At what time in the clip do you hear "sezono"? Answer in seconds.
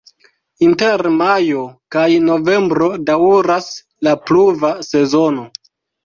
4.89-5.45